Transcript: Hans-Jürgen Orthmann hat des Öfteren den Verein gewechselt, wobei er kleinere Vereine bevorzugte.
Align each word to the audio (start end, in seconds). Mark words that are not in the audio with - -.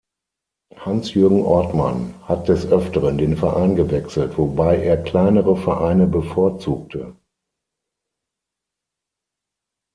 Hans-Jürgen 0.77 1.43
Orthmann 1.43 2.15
hat 2.23 2.49
des 2.49 2.65
Öfteren 2.65 3.19
den 3.19 3.37
Verein 3.37 3.75
gewechselt, 3.75 4.35
wobei 4.35 4.77
er 4.83 4.97
kleinere 5.03 5.55
Vereine 5.55 6.07
bevorzugte. 6.07 7.15